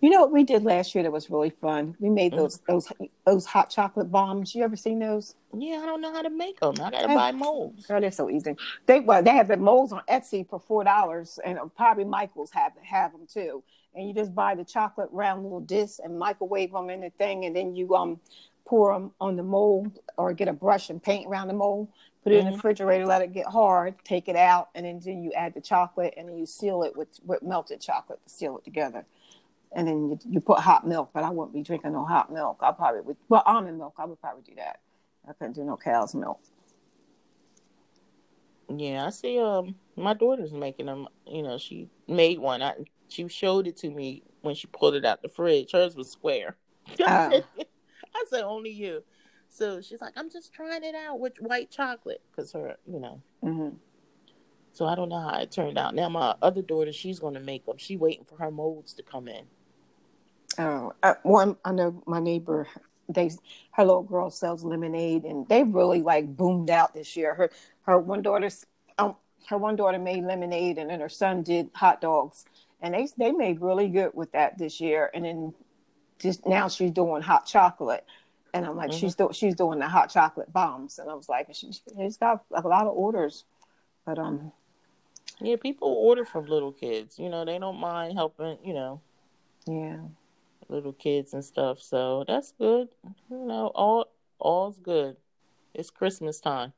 [0.00, 1.96] You know what we did last year that was really fun?
[2.00, 2.36] We made Mhm.
[2.36, 2.92] those those
[3.24, 4.54] those hot chocolate bombs.
[4.54, 5.34] You ever seen those?
[5.52, 6.74] Yeah, I don't know how to make them.
[6.80, 7.86] I gotta buy molds.
[7.86, 8.56] Girl, they're so easy.
[8.86, 12.72] They well, they have the molds on Etsy for four dollars, and probably Michaels have
[12.82, 13.62] have them too.
[13.94, 17.44] And you just buy the chocolate round little discs and microwave them in the thing,
[17.44, 18.20] and then you um
[18.64, 21.88] pour them on the mold or get a brush and paint around the mold.
[22.24, 22.56] Put it in the Mhm.
[22.56, 26.14] refrigerator, let it get hard, take it out, and then, then you add the chocolate,
[26.16, 29.06] and then you seal it with with melted chocolate to seal it together.
[29.74, 32.58] And then you, you put hot milk, but I wouldn't be drinking no hot milk.
[32.62, 33.16] I probably would.
[33.28, 34.80] Well, almond milk, I would probably do that.
[35.28, 36.40] I couldn't do no cow's milk.
[38.74, 39.38] Yeah, I see.
[39.38, 41.08] Um, my daughter's making them.
[41.26, 42.62] You know, she made one.
[42.62, 42.74] I
[43.08, 45.72] she showed it to me when she pulled it out the fridge.
[45.72, 46.56] Hers was square.
[47.06, 47.44] I, said,
[48.14, 49.02] I said only you.
[49.48, 53.22] So she's like, I'm just trying it out with white chocolate because her, you know.
[53.42, 53.68] hmm
[54.72, 55.94] So I don't know how it turned out.
[55.94, 57.78] Now my other daughter, she's gonna make them.
[57.78, 59.44] She waiting for her molds to come in.
[60.58, 62.66] Oh, uh, one I know my neighbor.
[63.08, 63.30] They
[63.72, 67.34] her little girl sells lemonade, and they really like boomed out this year.
[67.34, 67.50] Her
[67.82, 68.66] her one daughter's
[68.98, 69.16] um
[69.48, 72.44] her one daughter made lemonade, and then her son did hot dogs,
[72.80, 75.10] and they they made really good with that this year.
[75.14, 75.54] And then
[76.18, 78.04] just now she's doing hot chocolate,
[78.54, 78.98] and I'm like Mhm.
[79.00, 82.44] she's do, she's doing the hot chocolate bombs, and I was like she, she's got
[82.50, 83.44] a lot of orders,
[84.04, 84.52] but um
[85.40, 87.18] Yeah, people order from little kids.
[87.18, 88.58] You know, they don't mind helping.
[88.64, 89.00] You know,
[89.66, 89.98] yeah
[90.68, 91.80] little kids and stuff.
[91.80, 92.88] So that's good.
[93.30, 95.16] You know, all all's good.
[95.74, 96.72] It's Christmas time.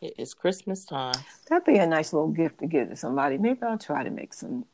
[0.00, 1.14] It is Christmas time.
[1.48, 3.36] that'd be a nice little gift to give to somebody.
[3.36, 4.64] Maybe I'll try to make some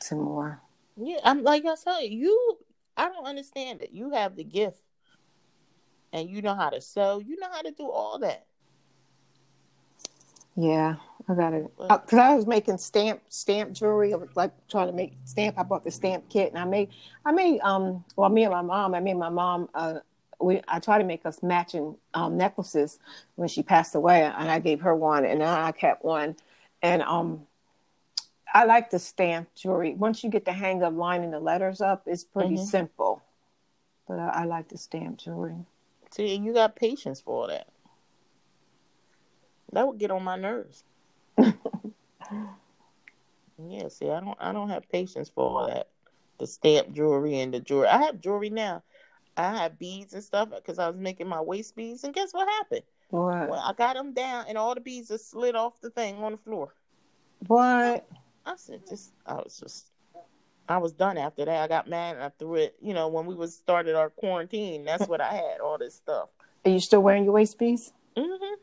[0.00, 0.60] some more.
[0.96, 2.58] Yeah, I'm like I said, you.
[2.96, 3.90] I don't understand it.
[3.92, 4.80] You have the gift,
[6.12, 7.20] and you know how to sew.
[7.24, 8.46] You know how to do all that.
[10.56, 10.96] Yeah,
[11.28, 11.70] I got it.
[11.78, 14.12] Because I was making stamp stamp jewelry.
[14.12, 15.58] I was like trying to make stamp.
[15.58, 16.90] I bought the stamp kit, and I made
[17.24, 18.94] I made um well me and my mom.
[18.94, 19.68] I made my mom.
[19.74, 19.98] Uh,
[20.40, 22.98] we I tried to make us matching um necklaces
[23.34, 26.36] when she passed away, and I gave her one, and I kept one,
[26.82, 27.46] and um.
[28.56, 29.94] I like the stamp jewelry.
[29.94, 32.58] Once you get the hang of lining the letters up, it's pretty Mhm.
[32.58, 33.20] simple.
[34.06, 35.56] But I, I like the stamp jewelry.
[36.12, 37.66] See, you got patience for all that.
[39.74, 40.84] That would get on my nerves.
[41.36, 41.52] yeah,
[43.88, 45.88] see, I don't, I don't have patience for all that.
[46.38, 47.88] The stamp jewelry and the jewelry.
[47.88, 48.84] I have jewelry now.
[49.36, 52.48] I have beads and stuff because I was making my waist beads, and guess what
[52.48, 52.84] happened?
[53.10, 53.48] What?
[53.48, 56.32] Well, I got them down, and all the beads just slid off the thing on
[56.32, 56.72] the floor.
[57.48, 58.08] What?
[58.46, 59.90] I said, just, I was just,
[60.68, 61.62] I was done after that.
[61.62, 62.76] I got mad and I threw it.
[62.80, 65.60] You know, when we was started our quarantine, that's what I had.
[65.60, 66.28] All this stuff.
[66.64, 67.92] Are you still wearing your waist piece?
[68.16, 68.54] hmm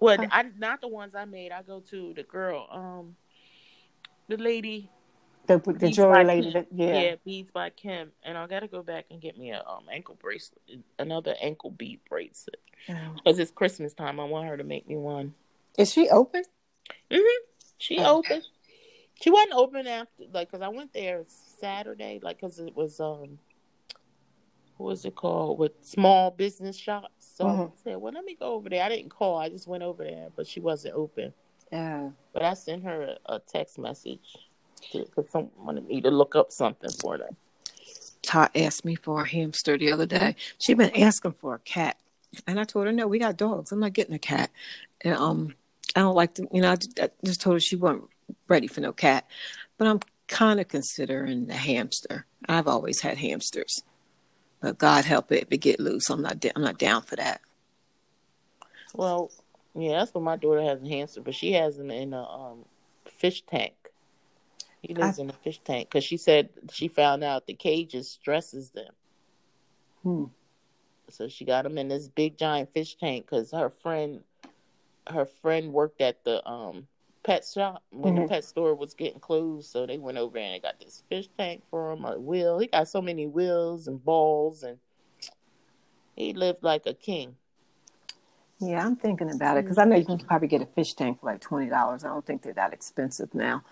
[0.00, 0.26] Well, Huh.
[0.30, 1.52] I not the ones I made.
[1.52, 3.16] I go to the girl, um,
[4.28, 4.90] the lady,
[5.46, 6.50] The the jewelry lady.
[6.52, 7.00] That, yeah.
[7.00, 10.16] yeah, beads by Kim, and I gotta go back and get me a um ankle
[10.20, 10.60] bracelet,
[10.98, 14.18] another ankle bead bracelet, because it's Christmas time.
[14.20, 15.34] I want her to make me one.
[15.78, 16.44] Is she open?
[17.10, 17.18] hmm
[17.78, 18.18] She Oh.
[18.18, 18.42] open.
[19.22, 23.38] She wasn't open after, like, cause I went there Saturday, like, cause it was um,
[24.78, 27.19] what was it called with small business shops.
[27.40, 27.72] So I Mhm.
[27.82, 28.82] said, well, let me go over there.
[28.84, 29.38] I didn't call.
[29.38, 31.32] I just went over there, but she wasn't open.
[31.72, 32.10] Yeah.
[32.34, 34.36] But I sent her a, a text message
[34.92, 37.34] because someone wanted me to look up something for them.
[38.20, 40.36] Todd asked me for a hamster the other day.
[40.58, 41.96] She'd been asking for a cat,
[42.46, 43.72] and I told her, "No, we got dogs.
[43.72, 44.50] I'm not getting a cat."
[45.00, 45.54] And um,
[45.96, 46.72] I don't like to, you know.
[46.72, 48.04] I just, I just told her she wasn't
[48.48, 49.26] ready for no cat,
[49.78, 52.26] but I'm kind of considering the hamster.
[52.46, 53.82] I've always had hamsters,
[54.60, 56.10] but God help it if it get loose.
[56.10, 56.44] I'm not.
[56.54, 57.40] I'm not down for that.
[58.94, 59.30] Well,
[59.74, 62.64] yeah, that's what my daughter has a hamster, but she has them in a um,
[63.06, 63.74] fish tank.
[64.82, 68.70] He lives in a fish tank because she said she found out the cages stresses
[68.70, 68.92] them.
[70.02, 70.24] Hmm.
[71.08, 74.22] So she got him in this big giant fish tank because her friend,
[75.08, 76.86] her friend worked at the um
[77.22, 78.22] pet shop when Mhm.
[78.22, 79.70] the pet store was getting closed.
[79.70, 82.58] So they went over and they got this fish tank for him, a wheel.
[82.58, 84.78] He got so many wheels and balls, and
[86.16, 87.36] he lived like a king.
[88.60, 91.20] Yeah, I'm thinking about it because I know you can probably get a fish tank
[91.20, 92.04] for like twenty dollars.
[92.04, 93.62] I don't think they're that expensive now.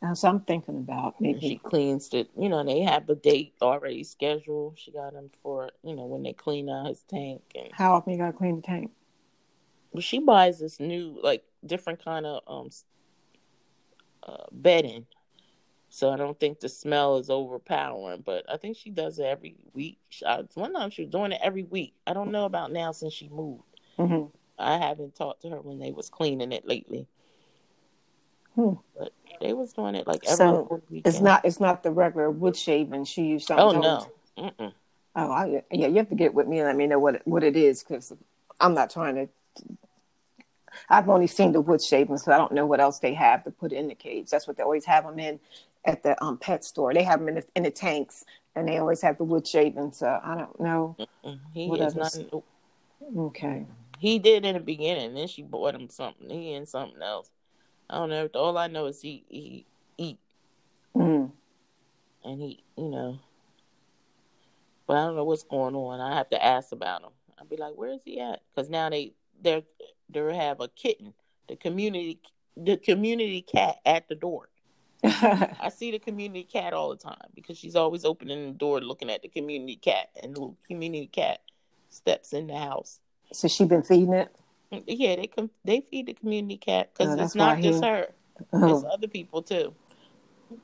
[0.00, 1.60] Uh, so I'm thinking about And she maybe.
[1.64, 2.30] cleans it.
[2.38, 4.78] You know, they have a date already scheduled.
[4.78, 8.12] She got him for you know when they clean out his tank, and How often
[8.12, 8.92] you gotta clean the tank?
[9.92, 12.70] but she buys this new like different kind of um
[14.28, 15.06] uh, bedding.
[15.90, 19.56] So I don't think the smell is overpowering, but I think she does it every
[19.72, 19.98] week.
[20.26, 21.94] I- One time she was doing it every week.
[22.06, 23.62] I don't know about now since she moved.
[23.98, 24.26] Mm-hmm.
[24.58, 27.06] I haven't talked to her when they was cleaning it lately.
[28.54, 28.74] Hmm.
[28.98, 31.14] But they was doing it like every So, weekend.
[31.14, 31.44] It's not.
[31.44, 33.04] It's not the regular wood shaving.
[33.04, 33.80] She used something.
[33.82, 34.52] Oh no.
[34.58, 34.72] Mm-mm.
[35.14, 35.86] Oh, I, yeah.
[35.86, 37.82] You have to get with me and let me know what it, what it is
[37.82, 38.12] because
[38.60, 39.28] I'm not trying to.
[40.88, 43.50] I've only seen the wood shavings, so I don't know what else they have to
[43.50, 44.30] put in the cage.
[44.30, 45.40] That's what they always have them in
[45.84, 46.92] at the um, pet store.
[46.94, 49.98] They have them in the, in the tanks, and they always have the wood shavings.
[49.98, 50.96] So I don't know.
[51.24, 52.18] Mm, He is others?
[52.32, 52.42] not.
[53.16, 53.66] Okay.
[53.98, 55.14] He did in the beginning.
[55.14, 56.28] Then she bought him something.
[56.30, 57.30] He in something else.
[57.90, 58.28] I don't know.
[58.34, 60.18] All I know is he he eat
[60.94, 61.30] Mm.
[62.24, 63.18] and he you know.
[64.86, 66.00] But I don't know what's going on.
[66.00, 67.10] I have to ask about him.
[67.38, 68.40] I'll be like, where is he at?
[68.54, 69.64] Because now they they
[70.10, 71.14] they have a kitten,
[71.48, 72.20] the community
[72.56, 74.48] the community cat at the door.
[75.04, 79.10] I see the community cat all the time because she's always opening the door looking
[79.10, 81.40] at the community cat, and the community cat
[81.88, 83.00] steps in the house.
[83.32, 84.34] so she been feeding it.
[84.86, 87.62] Yeah, they com- they feed the community cat because Oh, it's that's what I not
[87.62, 88.08] just her;
[88.40, 89.72] it's Oh, other people too.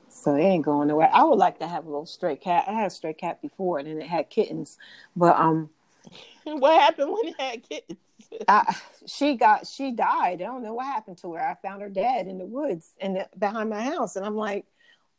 [0.09, 1.09] so it ain't going nowhere.
[1.11, 2.65] I would like to have a little stray cat.
[2.67, 4.77] I had a stray cat before, and then it had kittens,
[5.15, 5.69] but um,
[6.43, 7.99] what happened when it had kittens?
[8.47, 8.75] I,
[9.05, 10.41] she got she died.
[10.41, 11.41] I don't know what happened to her.
[11.41, 14.65] I found her dead in the woods and behind my house, and I'm like,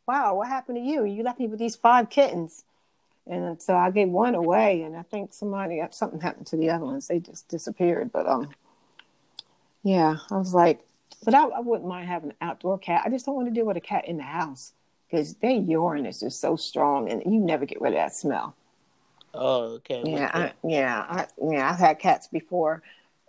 [0.07, 1.05] "Wow, what happened to you?
[1.05, 2.63] You left me with these five kittens."
[3.29, 6.85] And so I gave one away, and I think somebody something happened to the other
[6.85, 7.07] ones.
[7.07, 8.11] They just disappeared.
[8.11, 8.49] But um,
[9.83, 10.85] yeah, I was like,
[11.23, 13.03] but I, I wouldn't mind having an outdoor cat.
[13.05, 14.73] I just don't want to deal with a cat in the house
[15.09, 18.55] because their urine is just so strong, and you never get rid of that smell.
[19.37, 20.03] Oh, okay.
[20.05, 21.69] Yeah, I, yeah, I, yeah.
[21.71, 22.81] I've had cats before,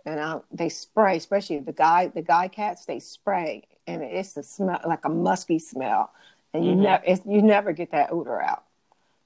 [0.06, 2.84] and I, they spray, especially the guy, the guy cats.
[2.86, 6.12] They spray, and it's a smell like a musky smell,
[6.52, 6.80] and you Mhm.
[6.82, 8.64] never, you never get that odor out.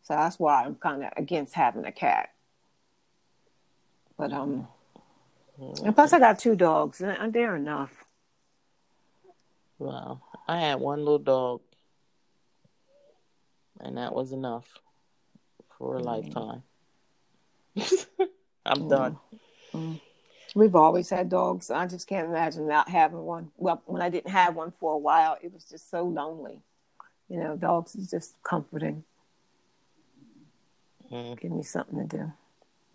[0.03, 2.31] So that's why I'm kind of against having a cat.
[4.17, 4.67] But um,
[5.59, 8.05] and plus I got two dogs, and they're enough.
[9.79, 11.61] Wow, I had one little dog,
[13.81, 14.79] and that was enough
[15.77, 16.05] for a Mm.
[16.05, 16.63] lifetime.
[18.67, 19.19] I'm done.
[20.55, 21.71] We've always had dogs.
[21.71, 23.51] I just can't imagine not having one.
[23.57, 26.61] Well, when I didn't have one for a while, it was just so lonely.
[27.29, 29.05] You know, dogs is just comforting.
[31.11, 31.41] Mm.
[31.41, 32.33] Give me something to do.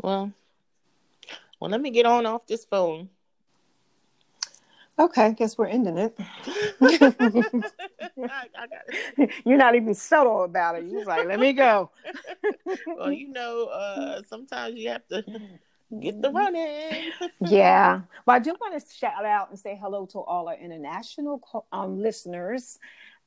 [0.02, 0.32] Well,
[1.60, 3.10] well, let me get on off this phone.
[5.00, 6.18] Okay, I guess we're ending it.
[6.82, 10.86] I, I You're not even subtle about it.
[10.86, 11.92] You're like, let me go.
[12.88, 15.24] well, you know, uh, sometimes you have to
[16.02, 17.12] get the running.
[17.42, 18.02] yeah.
[18.26, 22.02] Well, I do want to shout out and say hello to all our international um,
[22.02, 22.80] listeners.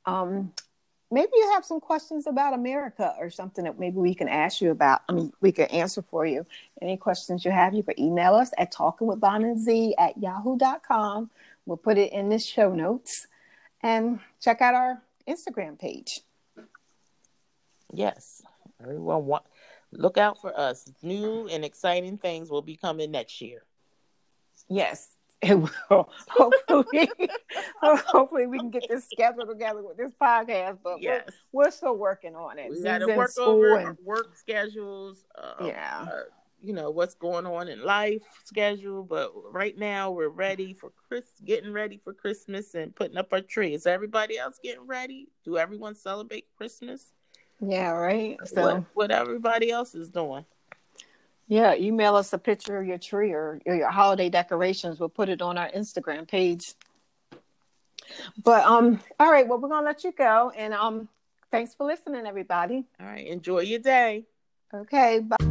[0.05, 0.51] Um,
[1.09, 4.71] maybe you have some questions about America or something that maybe we can ask you
[4.71, 5.01] about.
[5.07, 6.45] I mean, we can answer for you.
[6.81, 11.29] Any questions you have, you can email us at talkingwithbonandz at yahoo.com.
[11.65, 13.27] We'll put it in the show notes
[13.83, 16.21] and check out our Instagram page.
[17.93, 18.41] Yes,
[18.81, 19.43] everyone want
[19.91, 20.91] look out for us.
[21.03, 23.63] New and exciting things will be coming next year.
[24.69, 25.09] Yes,
[25.41, 26.09] it will.
[26.29, 27.09] Hopefully,
[27.81, 30.79] hopefully we can get this schedule together with this podcast.
[30.83, 32.71] But Yes, we're, we're still working on it.
[32.71, 35.25] we got to work over and- our work schedules.
[35.37, 36.21] Uh, yeah, uh,
[36.61, 41.25] you know what's going on in life schedule, but right now we're ready for Chris,
[41.43, 43.73] getting ready for Christmas and putting up our tree.
[43.73, 45.29] Is everybody else getting ready?
[45.43, 47.11] Do everyone celebrate Christmas?
[47.59, 48.37] yeah, right.
[48.45, 50.45] So what what everybody else is doing?
[51.51, 55.01] yeah, email us a picture of your tree or your your holiday decorations.
[55.01, 56.75] We'll put it on our Instagram page.
[58.41, 59.45] But um, all right.
[59.45, 61.09] Well, we're gonna let you go, and um,
[61.51, 62.85] thanks for listening, everybody.
[63.01, 64.23] All right, enjoy your day.
[64.73, 65.50] Okay, bye.